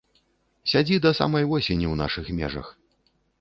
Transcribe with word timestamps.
Сядзі 0.71 0.97
да 1.03 1.11
самай 1.19 1.45
восені 1.51 1.87
ў 1.93 1.95
нашых 2.01 2.33
межах. 2.41 2.73